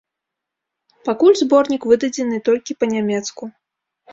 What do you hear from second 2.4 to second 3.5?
толькі па-нямецку.